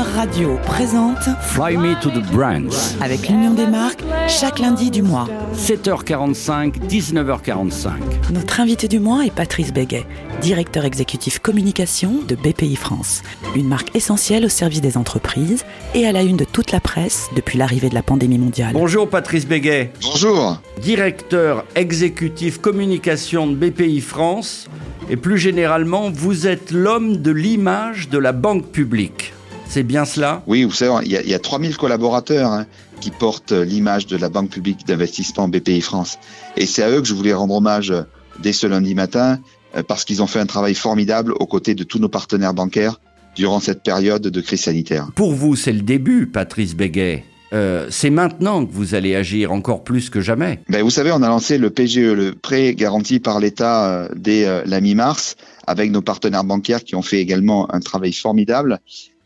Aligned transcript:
Radio 0.00 0.58
présente 0.64 1.18
Fly 1.42 1.76
Me 1.76 2.00
to 2.00 2.08
the 2.08 2.22
Brands. 2.32 2.96
avec 3.02 3.28
l'Union 3.28 3.52
des 3.52 3.66
marques 3.66 4.02
chaque 4.26 4.58
lundi 4.58 4.90
du 4.90 5.02
mois. 5.02 5.28
7h45, 5.54 6.80
19h45. 6.88 7.90
Notre 8.32 8.60
invité 8.60 8.88
du 8.88 9.00
mois 9.00 9.26
est 9.26 9.30
Patrice 9.30 9.72
Béguet, 9.72 10.06
directeur 10.40 10.86
exécutif 10.86 11.40
communication 11.40 12.14
de 12.26 12.34
BPI 12.34 12.76
France, 12.76 13.22
une 13.54 13.68
marque 13.68 13.94
essentielle 13.94 14.46
au 14.46 14.48
service 14.48 14.80
des 14.80 14.96
entreprises 14.96 15.64
et 15.94 16.06
à 16.06 16.12
la 16.12 16.22
une 16.22 16.36
de 16.38 16.44
toute 16.44 16.72
la 16.72 16.80
presse 16.80 17.28
depuis 17.36 17.58
l'arrivée 17.58 17.90
de 17.90 17.94
la 17.94 18.02
pandémie 18.02 18.38
mondiale. 18.38 18.72
Bonjour 18.72 19.08
Patrice 19.08 19.46
Béguet, 19.46 19.92
Bonjour. 20.02 20.58
directeur 20.80 21.64
exécutif 21.74 22.58
communication 22.60 23.46
de 23.46 23.54
BPI 23.54 24.00
France. 24.00 24.68
Et 25.10 25.16
plus 25.16 25.36
généralement, 25.38 26.10
vous 26.10 26.46
êtes 26.46 26.70
l'homme 26.70 27.18
de 27.18 27.30
l'image 27.30 28.08
de 28.08 28.18
la 28.18 28.32
banque 28.32 28.68
publique. 28.68 29.34
C'est 29.72 29.84
bien 29.84 30.04
cela 30.04 30.42
Oui, 30.46 30.64
vous 30.64 30.72
savez, 30.72 30.92
il 31.06 31.12
y 31.12 31.16
a, 31.16 31.22
il 31.22 31.30
y 31.30 31.32
a 31.32 31.38
3000 31.38 31.78
collaborateurs 31.78 32.52
hein, 32.52 32.66
qui 33.00 33.10
portent 33.10 33.52
l'image 33.52 34.06
de 34.06 34.18
la 34.18 34.28
Banque 34.28 34.50
publique 34.50 34.86
d'investissement 34.86 35.48
BPI 35.48 35.80
France. 35.80 36.18
Et 36.58 36.66
c'est 36.66 36.82
à 36.82 36.90
eux 36.90 37.00
que 37.00 37.08
je 37.08 37.14
voulais 37.14 37.32
rendre 37.32 37.54
hommage 37.54 37.90
euh, 37.90 38.02
dès 38.42 38.52
ce 38.52 38.66
lundi 38.66 38.94
matin, 38.94 39.38
euh, 39.74 39.82
parce 39.82 40.04
qu'ils 40.04 40.20
ont 40.20 40.26
fait 40.26 40.40
un 40.40 40.44
travail 40.44 40.74
formidable 40.74 41.32
aux 41.40 41.46
côtés 41.46 41.74
de 41.74 41.84
tous 41.84 41.98
nos 41.98 42.10
partenaires 42.10 42.52
bancaires 42.52 43.00
durant 43.34 43.60
cette 43.60 43.82
période 43.82 44.20
de 44.20 44.40
crise 44.42 44.60
sanitaire. 44.60 45.08
Pour 45.14 45.32
vous, 45.32 45.56
c'est 45.56 45.72
le 45.72 45.80
début, 45.80 46.26
Patrice 46.26 46.76
Béguet. 46.76 47.24
Euh, 47.52 47.86
c'est 47.90 48.10
maintenant 48.10 48.64
que 48.64 48.72
vous 48.72 48.94
allez 48.94 49.14
agir 49.14 49.52
encore 49.52 49.84
plus 49.84 50.08
que 50.08 50.20
jamais. 50.20 50.60
Ben, 50.68 50.82
vous 50.82 50.90
savez, 50.90 51.12
on 51.12 51.22
a 51.22 51.28
lancé 51.28 51.58
le 51.58 51.70
PGE, 51.70 51.98
le 51.98 52.32
prêt 52.32 52.74
garanti 52.74 53.20
par 53.20 53.40
l'État 53.40 53.90
euh, 53.90 54.08
dès 54.16 54.46
euh, 54.46 54.62
la 54.64 54.80
mi-mars, 54.80 55.36
avec 55.66 55.90
nos 55.90 56.00
partenaires 56.00 56.44
bancaires 56.44 56.82
qui 56.82 56.94
ont 56.94 57.02
fait 57.02 57.20
également 57.20 57.72
un 57.74 57.80
travail 57.80 58.12
formidable. 58.12 58.80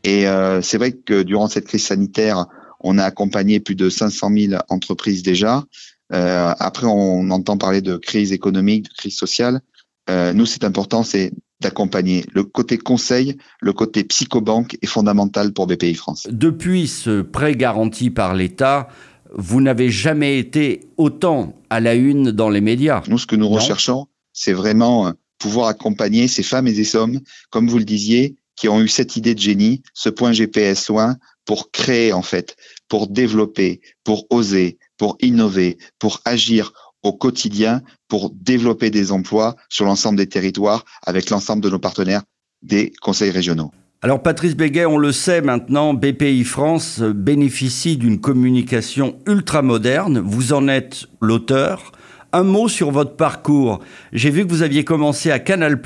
Et 0.06 0.26
euh, 0.28 0.62
c'est 0.62 0.78
vrai 0.78 0.92
que 0.92 1.22
durant 1.22 1.48
cette 1.48 1.66
crise 1.66 1.84
sanitaire, 1.84 2.46
on 2.80 2.96
a 2.96 3.04
accompagné 3.04 3.58
plus 3.58 3.74
de 3.74 3.90
500 3.90 4.30
000 4.32 4.62
entreprises 4.68 5.22
déjà. 5.22 5.64
Euh, 6.12 6.54
après, 6.58 6.86
on 6.86 7.28
entend 7.30 7.56
parler 7.58 7.80
de 7.80 7.96
crise 7.96 8.32
économique, 8.32 8.84
de 8.84 8.94
crise 8.96 9.16
sociale. 9.16 9.60
Euh, 10.08 10.32
nous, 10.32 10.46
c'est 10.46 10.62
important, 10.62 11.02
c'est 11.02 11.32
d'accompagner. 11.60 12.24
Le 12.32 12.44
côté 12.44 12.78
conseil, 12.78 13.36
le 13.60 13.72
côté 13.72 14.04
psychobanque 14.04 14.76
est 14.80 14.86
fondamental 14.86 15.52
pour 15.52 15.66
BPI 15.66 15.94
France. 15.94 16.28
Depuis 16.30 16.86
ce 16.86 17.22
prêt 17.22 17.56
garanti 17.56 18.10
par 18.10 18.34
l'État, 18.34 18.88
vous 19.34 19.60
n'avez 19.60 19.90
jamais 19.90 20.38
été 20.38 20.86
autant 20.96 21.54
à 21.68 21.80
la 21.80 21.94
une 21.94 22.30
dans 22.30 22.50
les 22.50 22.60
médias. 22.60 23.02
Nous, 23.08 23.18
ce 23.18 23.26
que 23.26 23.34
nous 23.34 23.46
Non. 23.46 23.56
recherchons, 23.56 24.06
c'est 24.32 24.52
vraiment 24.52 25.08
euh, 25.08 25.12
pouvoir 25.38 25.66
accompagner 25.68 26.28
ces 26.28 26.44
femmes 26.44 26.68
et 26.68 26.74
ces 26.74 26.94
hommes, 26.94 27.18
comme 27.50 27.68
vous 27.68 27.78
le 27.78 27.84
disiez, 27.84 28.36
qui 28.56 28.68
ont 28.68 28.80
eu 28.80 28.88
cette 28.88 29.16
idée 29.16 29.34
de 29.34 29.40
génie, 29.40 29.82
ce 29.94 30.08
point 30.08 30.32
GPS 30.32 30.82
soin, 30.82 31.16
pour 31.44 31.70
créer 31.70 32.12
en 32.12 32.22
fait, 32.22 32.56
pour 32.88 33.06
développer, 33.06 33.80
pour 34.04 34.26
oser, 34.30 34.78
pour 34.96 35.16
innover, 35.20 35.78
pour 35.98 36.20
agir 36.24 36.72
au 37.02 37.12
quotidien, 37.12 37.82
pour 38.08 38.30
développer 38.34 38.90
des 38.90 39.12
emplois 39.12 39.56
sur 39.68 39.84
l'ensemble 39.84 40.18
des 40.18 40.28
territoires 40.28 40.84
avec 41.04 41.30
l'ensemble 41.30 41.62
de 41.62 41.70
nos 41.70 41.78
partenaires 41.78 42.22
des 42.62 42.92
conseils 43.00 43.30
régionaux. 43.30 43.70
Alors 44.02 44.22
Patrice 44.22 44.54
Béguet, 44.54 44.86
on 44.86 44.98
le 44.98 45.12
sait 45.12 45.40
maintenant, 45.40 45.94
BPI 45.94 46.44
France 46.44 47.00
bénéficie 47.00 47.96
d'une 47.96 48.20
communication 48.20 49.18
ultra 49.26 49.62
moderne. 49.62 50.18
Vous 50.18 50.52
en 50.52 50.68
êtes 50.68 51.06
l'auteur. 51.20 51.92
Un 52.36 52.42
mot 52.42 52.68
sur 52.68 52.90
votre 52.90 53.16
parcours. 53.16 53.80
J'ai 54.12 54.28
vu 54.28 54.46
que 54.46 54.50
vous 54.50 54.60
aviez 54.60 54.84
commencé 54.84 55.30
à 55.30 55.38
Canal+, 55.38 55.80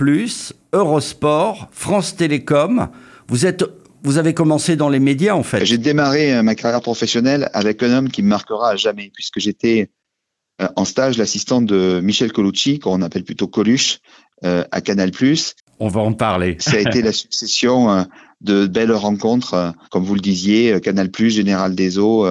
Eurosport, 0.72 1.68
France 1.70 2.16
Télécom. 2.16 2.88
Vous 3.28 3.46
êtes, 3.46 3.62
vous 4.02 4.18
avez 4.18 4.34
commencé 4.34 4.74
dans 4.74 4.88
les 4.88 4.98
médias 4.98 5.36
en 5.36 5.44
fait. 5.44 5.64
J'ai 5.64 5.78
démarré 5.78 6.34
euh, 6.34 6.42
ma 6.42 6.56
carrière 6.56 6.80
professionnelle 6.80 7.48
avec 7.52 7.84
un 7.84 7.92
homme 7.96 8.08
qui 8.08 8.24
me 8.24 8.26
marquera 8.26 8.70
à 8.70 8.74
jamais, 8.74 9.12
puisque 9.14 9.38
j'étais 9.38 9.90
euh, 10.60 10.66
en 10.74 10.84
stage 10.84 11.18
l'assistant 11.18 11.62
de 11.62 12.00
Michel 12.02 12.32
Colucci, 12.32 12.80
qu'on 12.80 13.00
appelle 13.02 13.22
plutôt 13.22 13.46
Coluche, 13.46 14.00
euh, 14.44 14.64
à 14.72 14.80
Canal+. 14.80 15.12
On 15.78 15.86
va 15.86 16.00
en 16.00 16.14
parler. 16.14 16.56
Ça 16.58 16.78
a 16.78 16.80
été 16.80 17.00
la 17.00 17.12
succession 17.12 18.06
de 18.40 18.66
belles 18.66 18.90
rencontres, 18.90 19.72
comme 19.92 20.02
vous 20.02 20.16
le 20.16 20.20
disiez, 20.20 20.80
Canal+, 20.80 21.10
Général 21.16 21.76
des 21.76 21.96
Eaux, 21.96 22.26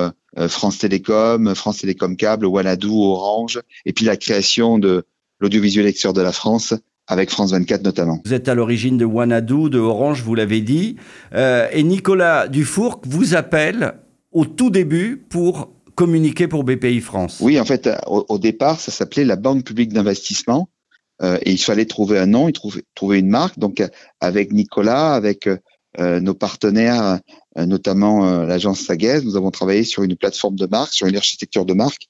France 0.48 0.78
Télécom, 0.78 1.56
France 1.56 1.80
Télécom 1.80 2.16
Câble, 2.16 2.46
Wanadoo, 2.46 3.04
Orange, 3.14 3.62
et 3.86 3.94
puis 3.94 4.06
la 4.06 4.18
création 4.18 4.78
de 4.78 5.06
l'audiovisuel 5.40 5.88
extérieur 5.88 6.14
de 6.14 6.22
la 6.22 6.32
France, 6.32 6.74
avec 7.08 7.32
France 7.32 7.52
24 7.52 7.84
notamment. 7.84 8.20
Vous 8.24 8.34
êtes 8.34 8.48
à 8.48 8.56
l'origine 8.56 8.98
de 8.98 9.06
Wanadoo, 9.06 9.70
de 9.70 9.80
Orange, 9.80 10.22
vous 10.22 10.36
l'avez 10.36 10.62
dit. 10.62 10.96
Euh, 11.34 11.68
et 11.72 11.84
Nicolas 11.84 12.48
Dufourc 12.48 13.02
vous 13.06 13.36
appelle 13.36 13.96
au 14.32 14.46
tout 14.46 14.70
début 14.70 15.18
pour 15.18 15.74
communiquer 15.96 16.48
pour 16.48 16.64
BPI 16.64 17.02
France. 17.02 17.40
Oui, 17.42 17.60
en 17.60 17.66
fait, 17.66 17.88
euh, 17.88 17.96
au, 18.08 18.26
au 18.30 18.38
départ, 18.38 18.80
ça 18.80 18.92
s'appelait 18.92 19.26
la 19.26 19.36
Banque 19.36 19.66
publique 19.66 19.92
d'investissement, 19.92 20.70
euh, 21.22 21.38
et 21.42 21.52
il 21.52 21.58
fallait 21.58 21.86
trouver 21.86 22.20
un 22.20 22.28
nom, 22.28 22.48
il 22.48 22.54
trouver, 22.54 22.84
trouver 22.96 23.20
une 23.20 23.30
marque. 23.30 23.60
Donc, 23.60 23.82
euh, 23.82 23.88
avec 24.22 24.54
Nicolas, 24.54 25.16
avec 25.16 25.48
euh, 25.48 25.54
euh, 25.54 25.58
nos 25.98 26.34
partenaires, 26.34 27.20
euh, 27.58 27.66
notamment 27.66 28.26
euh, 28.26 28.46
l'agence 28.46 28.82
Sagaise, 28.82 29.26
nous 29.26 29.36
avons 29.36 29.52
travaillé 29.52 29.84
sur 29.84 30.04
une 30.04 30.16
plateforme 30.16 30.56
de 30.56 30.68
marque, 30.68 30.94
sur 30.94 31.08
une 31.08 31.18
architecture 31.18 31.66
de 31.66 31.74
marque. 31.74 32.08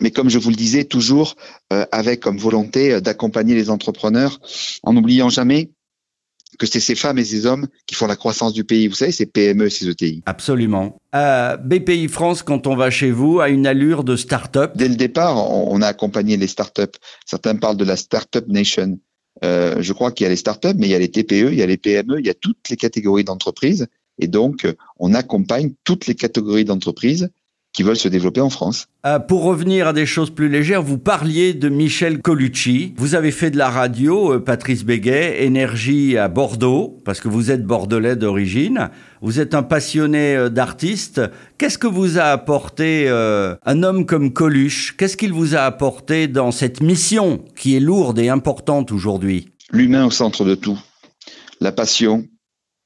Mais 0.00 0.10
comme 0.10 0.28
je 0.28 0.38
vous 0.38 0.50
le 0.50 0.56
disais, 0.56 0.84
toujours 0.84 1.36
euh, 1.72 1.86
avec 1.92 2.20
comme 2.20 2.38
volonté 2.38 2.92
euh, 2.92 3.00
d'accompagner 3.00 3.54
les 3.54 3.70
entrepreneurs, 3.70 4.40
en 4.82 4.92
n'oubliant 4.92 5.28
jamais 5.28 5.70
que 6.58 6.66
c'est 6.66 6.80
ces 6.80 6.94
femmes 6.94 7.18
et 7.18 7.24
ces 7.24 7.46
hommes 7.46 7.66
qui 7.86 7.94
font 7.96 8.06
la 8.06 8.16
croissance 8.16 8.52
du 8.52 8.64
pays. 8.64 8.86
Vous 8.86 8.94
savez, 8.94 9.12
ces 9.12 9.26
PME, 9.26 9.68
ces 9.68 9.88
ETI. 9.88 10.22
Absolument. 10.24 11.00
Euh, 11.14 11.56
BPI 11.56 12.08
France, 12.08 12.42
quand 12.42 12.66
on 12.66 12.76
va 12.76 12.90
chez 12.90 13.10
vous, 13.10 13.40
a 13.40 13.48
une 13.48 13.66
allure 13.66 14.04
de 14.04 14.16
start-up? 14.16 14.72
Dès 14.76 14.88
le 14.88 14.94
départ, 14.94 15.36
on, 15.36 15.74
on 15.74 15.82
a 15.82 15.88
accompagné 15.88 16.36
les 16.36 16.46
startups. 16.46 16.96
Certains 17.26 17.56
parlent 17.56 17.76
de 17.76 17.84
la 17.84 17.96
startup 17.96 18.46
nation. 18.48 18.98
Euh, 19.44 19.76
je 19.80 19.92
crois 19.92 20.10
qu'il 20.10 20.24
y 20.24 20.26
a 20.26 20.30
les 20.30 20.36
startups, 20.36 20.74
mais 20.76 20.86
il 20.86 20.90
y 20.90 20.94
a 20.94 20.98
les 20.98 21.10
TPE, 21.10 21.52
il 21.52 21.54
y 21.54 21.62
a 21.62 21.66
les 21.66 21.76
PME, 21.76 22.18
il 22.18 22.26
y 22.26 22.30
a 22.30 22.34
toutes 22.34 22.68
les 22.70 22.76
catégories 22.76 23.24
d'entreprises. 23.24 23.86
Et 24.18 24.26
donc, 24.26 24.64
euh, 24.64 24.74
on 24.98 25.12
accompagne 25.12 25.74
toutes 25.84 26.06
les 26.06 26.14
catégories 26.14 26.64
d'entreprises 26.64 27.30
qui 27.74 27.82
veulent 27.82 27.96
se 27.96 28.08
développer 28.08 28.40
en 28.40 28.50
France. 28.50 28.86
Euh, 29.04 29.18
pour 29.18 29.42
revenir 29.42 29.88
à 29.88 29.92
des 29.92 30.06
choses 30.06 30.30
plus 30.30 30.48
légères, 30.48 30.80
vous 30.80 30.96
parliez 30.96 31.52
de 31.54 31.68
Michel 31.68 32.22
Colucci. 32.22 32.94
Vous 32.96 33.16
avez 33.16 33.32
fait 33.32 33.50
de 33.50 33.58
la 33.58 33.68
radio, 33.68 34.34
euh, 34.34 34.38
Patrice 34.38 34.84
Béguet, 34.84 35.44
énergie 35.44 36.16
à 36.16 36.28
Bordeaux, 36.28 37.00
parce 37.04 37.20
que 37.20 37.26
vous 37.26 37.50
êtes 37.50 37.64
bordelais 37.64 38.14
d'origine. 38.14 38.90
Vous 39.20 39.40
êtes 39.40 39.54
un 39.54 39.64
passionné 39.64 40.36
euh, 40.36 40.48
d'artistes. 40.48 41.20
Qu'est-ce 41.58 41.76
que 41.76 41.88
vous 41.88 42.18
a 42.18 42.26
apporté 42.26 43.06
euh, 43.08 43.56
un 43.66 43.82
homme 43.82 44.06
comme 44.06 44.32
Coluche? 44.32 44.94
Qu'est-ce 44.96 45.16
qu'il 45.16 45.32
vous 45.32 45.56
a 45.56 45.62
apporté 45.62 46.28
dans 46.28 46.52
cette 46.52 46.80
mission 46.80 47.44
qui 47.56 47.76
est 47.76 47.80
lourde 47.80 48.20
et 48.20 48.28
importante 48.28 48.92
aujourd'hui? 48.92 49.48
L'humain 49.72 50.06
au 50.06 50.12
centre 50.12 50.44
de 50.44 50.54
tout. 50.54 50.78
La 51.60 51.72
passion, 51.72 52.24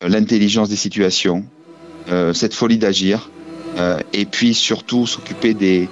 l'intelligence 0.01 0.71
des 0.71 0.77
situations, 0.77 1.45
cette 2.33 2.55
folie 2.55 2.79
d'agir, 2.79 3.29
euh, 3.77 3.99
et 4.13 4.25
puis 4.25 4.55
surtout 4.55 5.07
s'occuper 5.07 5.55
des, 5.55 5.89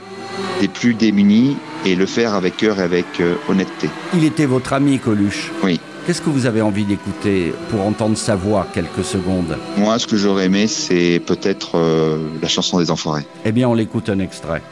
des 0.61 0.69
plus 0.69 0.95
démunis 0.95 1.57
et 1.85 1.95
le 1.95 2.07
faire 2.07 2.35
avec 2.35 2.57
cœur 2.57 2.79
et 2.81 2.83
avec 2.83 3.07
euh, 3.21 3.35
honnêteté. 3.49 3.89
Il 4.15 4.25
était 4.25 4.47
votre 4.47 4.73
ami, 4.73 4.99
Coluche. 4.99 5.51
Oui. 5.63 5.81
Qu'est-ce 6.07 6.23
que 6.23 6.31
vous 6.31 6.47
avez 6.47 6.63
envie 6.63 6.85
d'écouter 6.85 7.53
pour 7.71 7.85
entendre 7.85 8.17
sa 8.17 8.37
voix 8.37 8.67
quelques 8.73 9.05
secondes? 9.05 9.59
Moi, 9.77 9.99
ce 9.99 10.07
que 10.07 10.17
j'aurais 10.17 10.45
aimé, 10.45 10.69
c'est 10.69 11.21
peut-être 11.27 11.77
euh, 11.77 12.19
la 12.41 12.49
chanson 12.49 12.79
des 12.79 12.91
Enfoirés. 12.93 13.27
Eh 13.45 13.51
bien, 13.51 13.69
on 13.69 13.75
l'écoute 13.75 14.09
un 14.09 14.21
extrait. 14.21 14.63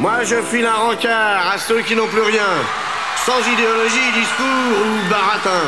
Moi 0.00 0.22
je 0.22 0.36
file 0.36 0.64
un 0.64 0.90
rencard 0.90 1.52
à 1.52 1.58
ceux 1.58 1.80
qui 1.82 1.96
n'ont 1.96 2.06
plus 2.06 2.20
rien, 2.22 2.46
sans 3.26 3.40
idéologie, 3.52 4.12
discours 4.14 4.78
ou 4.86 5.10
baratin. 5.10 5.66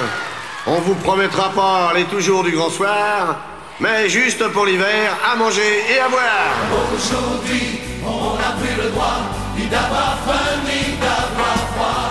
On 0.69 0.79
vous 0.81 0.95
promettra 0.95 1.51
pas 1.51 1.93
les 1.97 2.05
toujours 2.05 2.45
du 2.45 2.53
grand 2.53 2.71
soir, 2.71 3.41
mais 3.81 4.09
juste 4.09 4.47
pour 4.49 4.67
l'hiver, 4.67 5.17
à 5.33 5.37
manger 5.37 5.85
et 5.91 5.99
à 6.01 6.09
boire. 6.09 6.53
Aujourd'hui, 6.95 7.81
on 8.05 8.37
n'a 8.37 8.53
plus 8.61 8.77
le 8.83 8.91
droit 8.91 9.21
ni 9.57 9.67
d'avoir 9.67 10.19
faim 10.27 10.61
ni 10.67 10.97
d'avoir 10.99 11.57
froid. 11.75 12.11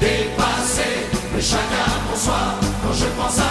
Dépassé, 0.00 0.90
mais 1.34 1.40
chacun 1.40 1.88
pour 2.08 2.18
soi. 2.18 2.42
Quand 2.82 2.92
je 2.92 3.06
pense 3.16 3.38
à 3.38 3.43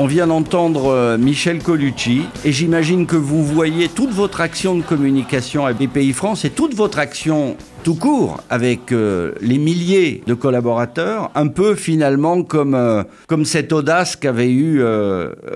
On 0.00 0.06
vient 0.06 0.26
d'entendre 0.26 0.86
euh, 0.90 1.16
Michel 1.16 1.62
Colucci 1.62 2.22
et 2.44 2.50
j'imagine 2.50 3.06
que 3.06 3.14
vous 3.14 3.44
voyez 3.44 3.88
toute 3.88 4.10
votre 4.10 4.40
action 4.40 4.74
de 4.74 4.82
communication 4.82 5.66
à 5.66 5.72
BPI 5.72 6.12
France 6.12 6.44
et 6.44 6.50
toute 6.50 6.74
votre 6.74 6.98
action 6.98 7.56
tout 7.84 7.94
court 7.94 8.42
avec 8.50 8.90
euh, 8.90 9.32
les 9.40 9.58
milliers 9.58 10.22
de 10.26 10.34
collaborateurs, 10.34 11.30
un 11.34 11.48
peu 11.48 11.74
finalement 11.74 12.42
comme, 12.42 12.74
euh, 12.74 13.04
comme 13.28 13.44
cette 13.44 13.72
audace 13.72 14.16
qu'avait 14.16 14.50
eu 14.50 14.82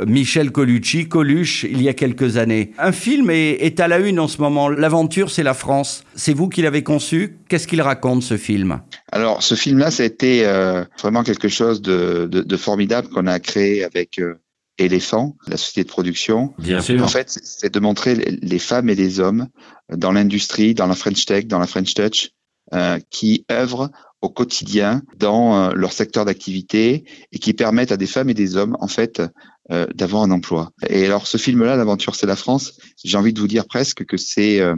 Michel 0.06 0.52
Colucci, 0.52 1.08
Coluche, 1.08 1.64
il 1.64 1.82
y 1.82 1.88
a 1.88 1.94
quelques 1.94 2.36
années. 2.36 2.72
Un 2.78 2.92
film 2.92 3.30
est, 3.30 3.52
est 3.64 3.80
à 3.80 3.88
la 3.88 3.98
une 3.98 4.20
en 4.20 4.28
ce 4.28 4.40
moment. 4.40 4.69
L'aventure, 4.69 5.30
c'est 5.30 5.42
la 5.42 5.54
France. 5.54 6.04
C'est 6.14 6.34
vous 6.34 6.48
qui 6.48 6.62
l'avez 6.62 6.82
conçu. 6.82 7.38
Qu'est-ce 7.48 7.66
qu'il 7.66 7.80
raconte 7.80 8.22
ce 8.22 8.36
film? 8.36 8.80
Alors, 9.10 9.42
ce 9.42 9.54
film-là, 9.54 9.90
ça 9.90 10.02
a 10.02 10.06
été 10.06 10.44
vraiment 11.00 11.22
quelque 11.22 11.48
chose 11.48 11.80
de, 11.80 12.28
de, 12.30 12.42
de 12.42 12.56
formidable 12.56 13.08
qu'on 13.08 13.26
a 13.26 13.40
créé 13.40 13.84
avec 13.84 14.20
Éléphant, 14.78 15.36
la 15.46 15.56
société 15.56 15.84
de 15.84 15.88
production. 15.88 16.54
Bien 16.58 16.80
sûr. 16.80 17.02
En 17.02 17.08
fait, 17.08 17.38
c'est 17.42 17.72
de 17.72 17.80
montrer 17.80 18.14
les 18.14 18.58
femmes 18.58 18.88
et 18.88 18.94
les 18.94 19.20
hommes 19.20 19.48
dans 19.88 20.12
l'industrie, 20.12 20.75
dans 20.75 20.86
la 20.86 20.94
French 20.94 21.25
Tech, 21.25 21.46
dans 21.46 21.58
la 21.58 21.66
French 21.66 21.94
Touch, 21.94 22.30
euh, 22.75 22.98
qui 23.10 23.44
œuvrent 23.50 23.90
au 24.20 24.28
quotidien 24.28 25.02
dans 25.16 25.56
euh, 25.56 25.72
leur 25.75 25.92
secteur 25.92 26.25
d'activité 26.25 27.04
et 27.32 27.38
qui 27.38 27.54
permettent 27.54 27.92
à 27.92 27.96
des 27.96 28.06
femmes 28.06 28.30
et 28.30 28.34
des 28.34 28.56
hommes, 28.56 28.76
en 28.80 28.88
fait, 28.88 29.22
euh, 29.70 29.86
d'avoir 29.94 30.22
un 30.22 30.30
emploi. 30.30 30.72
Et 30.88 31.06
alors, 31.06 31.26
ce 31.26 31.36
film-là, 31.36 31.76
l'aventure, 31.76 32.14
c'est 32.14 32.26
la 32.26 32.36
France. 32.36 32.78
J'ai 33.04 33.16
envie 33.16 33.32
de 33.32 33.40
vous 33.40 33.48
dire 33.48 33.66
presque 33.66 34.04
que 34.04 34.16
c'est 34.16 34.60
euh, 34.60 34.75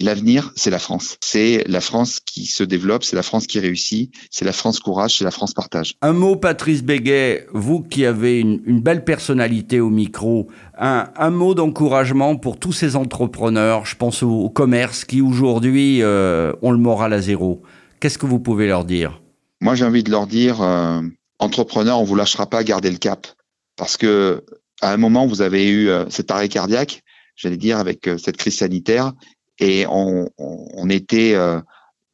l'avenir, 0.00 0.52
c'est 0.56 0.70
la 0.70 0.78
France. 0.78 1.16
C'est 1.20 1.64
la 1.66 1.80
France 1.80 2.20
qui 2.20 2.46
se 2.46 2.64
développe, 2.64 3.04
c'est 3.04 3.16
la 3.16 3.22
France 3.22 3.46
qui 3.46 3.60
réussit, 3.60 4.12
c'est 4.30 4.44
la 4.44 4.52
France 4.52 4.80
courage, 4.80 5.18
c'est 5.18 5.24
la 5.24 5.30
France 5.30 5.54
partage. 5.54 5.94
Un 6.02 6.12
mot, 6.12 6.36
Patrice 6.36 6.82
Béguet, 6.82 7.46
vous 7.52 7.82
qui 7.82 8.04
avez 8.04 8.40
une, 8.40 8.60
une 8.66 8.80
belle 8.80 9.04
personnalité 9.04 9.80
au 9.80 9.90
micro, 9.90 10.48
un, 10.78 11.10
un 11.16 11.30
mot 11.30 11.54
d'encouragement 11.54 12.36
pour 12.36 12.58
tous 12.58 12.72
ces 12.72 12.96
entrepreneurs, 12.96 13.86
je 13.86 13.96
pense 13.96 14.22
au, 14.22 14.30
au 14.30 14.50
commerce, 14.50 15.04
qui 15.04 15.20
aujourd'hui 15.20 16.02
euh, 16.02 16.52
ont 16.62 16.72
le 16.72 16.78
moral 16.78 17.12
à 17.12 17.20
zéro. 17.20 17.62
Qu'est-ce 18.00 18.18
que 18.18 18.26
vous 18.26 18.40
pouvez 18.40 18.66
leur 18.66 18.84
dire? 18.84 19.20
Moi, 19.60 19.74
j'ai 19.74 19.84
envie 19.84 20.02
de 20.02 20.10
leur 20.10 20.26
dire, 20.26 20.62
euh, 20.62 21.00
entrepreneurs, 21.38 22.00
on 22.00 22.04
vous 22.04 22.16
lâchera 22.16 22.46
pas, 22.46 22.64
gardez 22.64 22.90
le 22.90 22.98
cap. 22.98 23.26
Parce 23.76 23.96
que 23.96 24.44
à 24.80 24.92
un 24.92 24.96
moment, 24.96 25.26
vous 25.26 25.42
avez 25.42 25.68
eu 25.68 25.88
euh, 25.88 26.04
cet 26.08 26.30
arrêt 26.30 26.48
cardiaque, 26.48 27.02
j'allais 27.36 27.56
dire, 27.56 27.78
avec 27.78 28.08
cette 28.18 28.36
crise 28.36 28.56
sanitaire, 28.56 29.12
et 29.58 29.86
on, 29.86 30.28
on, 30.38 30.88
était 30.90 31.34
euh, 31.34 31.60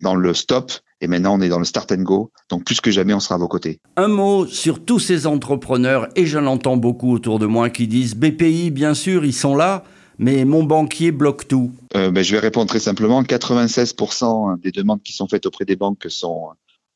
dans 0.01 0.15
le 0.15 0.35
stop 0.35 0.73
et 1.01 1.07
maintenant 1.07 1.39
on 1.39 1.41
est 1.41 1.49
dans 1.49 1.59
le 1.59 1.65
start 1.65 1.93
and 1.93 2.03
go. 2.03 2.31
Donc 2.49 2.65
plus 2.65 2.81
que 2.81 2.91
jamais, 2.91 3.15
on 3.15 3.21
sera 3.21 3.35
à 3.37 3.39
vos 3.39 3.49
côtés. 3.49 3.81
Un 3.97 4.09
mot 4.09 4.47
sur 4.47 4.85
tous 4.85 4.99
ces 4.99 5.27
entrepreneurs, 5.27 6.09
et 6.17 6.27
je 6.27 6.39
l'entends 6.39 6.77
beaucoup 6.77 7.13
autour 7.13 7.39
de 7.39 7.47
moi, 7.47 7.71
qui 7.71 7.87
disent 7.87 8.15
BPI, 8.15 8.71
bien 8.71 8.95
sûr, 8.95 9.25
ils 9.25 9.35
sont 9.35 9.55
là, 9.55 9.85
mais 10.19 10.45
mon 10.45 10.63
banquier 10.63 11.13
bloque 11.13 11.49
tout. 11.49 11.73
Euh, 11.97 12.11
ben, 12.11 12.23
je 12.23 12.33
vais 12.33 12.41
répondre 12.41 12.69
très 12.69 12.81
simplement. 12.81 13.23
96% 13.23 14.61
des 14.61 14.71
demandes 14.71 15.03
qui 15.03 15.13
sont 15.13 15.29
faites 15.29 15.47
auprès 15.47 15.65
des 15.65 15.77
banques 15.77 16.07
sont 16.09 16.51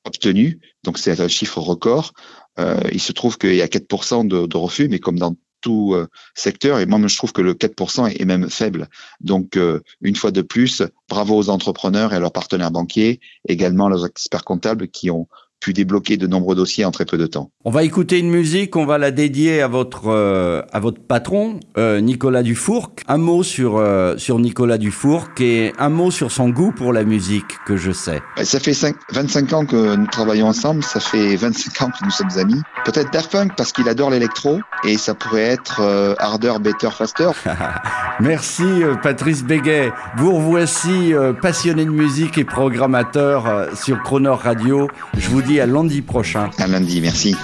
obtenues. 0.04 0.60
Donc 0.84 0.98
c'est 0.98 1.20
un 1.20 1.28
chiffre 1.28 1.58
record. 1.58 2.12
Euh, 2.58 2.80
il 2.92 3.00
se 3.00 3.12
trouve 3.12 3.38
qu'il 3.38 3.54
y 3.54 3.62
a 3.62 3.66
4% 3.66 4.26
de, 4.26 4.46
de 4.46 4.56
refus, 4.56 4.88
mais 4.88 4.98
comme 4.98 5.18
dans 5.18 5.34
tout 5.60 5.94
euh, 5.94 6.08
secteur. 6.34 6.78
Et 6.78 6.86
moi, 6.86 7.00
je 7.06 7.16
trouve 7.16 7.32
que 7.32 7.42
le 7.42 7.54
4% 7.54 8.20
est 8.20 8.24
même 8.24 8.48
faible. 8.50 8.88
Donc, 9.20 9.56
euh, 9.56 9.80
une 10.00 10.16
fois 10.16 10.30
de 10.30 10.42
plus, 10.42 10.82
bravo 11.08 11.36
aux 11.36 11.48
entrepreneurs 11.50 12.12
et 12.12 12.16
à 12.16 12.20
leurs 12.20 12.32
partenaires 12.32 12.70
banquiers, 12.70 13.20
également 13.48 13.88
leurs 13.88 14.06
experts 14.06 14.44
comptables 14.44 14.88
qui 14.88 15.10
ont 15.10 15.28
pu 15.60 15.72
débloquer 15.72 16.16
de 16.16 16.26
nombreux 16.26 16.54
dossiers 16.54 16.84
en 16.84 16.90
très 16.90 17.04
peu 17.04 17.18
de 17.18 17.26
temps. 17.26 17.50
On 17.64 17.70
va 17.70 17.82
écouter 17.82 18.18
une 18.18 18.30
musique, 18.30 18.76
on 18.76 18.86
va 18.86 18.98
la 18.98 19.10
dédier 19.10 19.60
à 19.62 19.68
votre 19.68 20.08
euh, 20.08 20.62
à 20.72 20.80
votre 20.80 21.00
patron 21.00 21.60
euh, 21.76 22.00
Nicolas 22.00 22.42
Dufourc. 22.42 22.92
Un 23.08 23.18
mot 23.18 23.42
sur 23.42 23.76
euh, 23.76 24.16
sur 24.16 24.38
Nicolas 24.38 24.78
Dufourc 24.78 25.28
et 25.40 25.72
un 25.78 25.88
mot 25.88 26.10
sur 26.10 26.30
son 26.30 26.48
goût 26.50 26.72
pour 26.72 26.92
la 26.92 27.04
musique 27.04 27.58
que 27.66 27.76
je 27.76 27.92
sais. 27.92 28.20
Ça 28.42 28.60
fait 28.60 28.74
5, 28.74 28.96
25 29.12 29.52
ans 29.52 29.66
que 29.66 29.96
nous 29.96 30.06
travaillons 30.06 30.46
ensemble, 30.46 30.82
ça 30.82 31.00
fait 31.00 31.36
25 31.36 31.82
ans 31.82 31.90
que 31.90 32.04
nous 32.04 32.10
sommes 32.10 32.38
amis. 32.38 32.60
Peut-être 32.84 33.12
Daft 33.12 33.32
Punk 33.32 33.52
parce 33.56 33.72
qu'il 33.72 33.88
adore 33.88 34.10
l'électro 34.10 34.60
et 34.84 34.96
ça 34.96 35.14
pourrait 35.14 35.42
être 35.42 35.80
euh, 35.80 36.14
Harder, 36.18 36.54
Better, 36.60 36.90
Faster. 36.90 37.30
Merci 38.20 38.64
euh, 38.64 38.96
Patrice 38.96 39.44
Béguet. 39.44 39.92
Vous 40.16 40.34
revoici 40.34 41.14
euh, 41.14 41.32
passionné 41.32 41.84
de 41.84 41.90
musique 41.90 42.36
et 42.38 42.44
programmateur 42.44 43.46
euh, 43.46 43.66
sur 43.74 44.02
Croner 44.02 44.28
Radio. 44.30 44.88
Je 45.16 45.28
vous 45.28 45.42
dis 45.48 45.60
à 45.60 45.66
lundi 45.66 46.02
prochain. 46.02 46.50
À 46.58 46.66
lundi, 46.66 47.00
merci. 47.00 47.34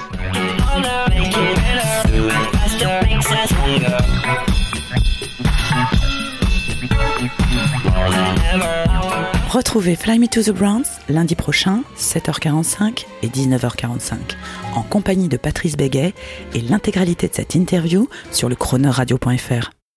Retrouvez 9.49 9.97
Fly 9.97 10.19
Me 10.19 10.29
to 10.29 10.43
the 10.43 10.51
Browns 10.51 10.85
lundi 11.09 11.35
prochain, 11.35 11.83
7h45 11.97 13.07
et 13.23 13.29
19h45, 13.29 14.17
en 14.75 14.83
compagnie 14.83 15.29
de 15.29 15.39
Patrice 15.39 15.77
Béguet 15.77 16.13
et 16.55 16.61
l'intégralité 16.61 17.29
de 17.29 17.35
cette 17.35 17.55
interview 17.55 18.09
sur 18.31 18.51
le 18.51 18.55
chroneuradio.fr. 18.55 19.71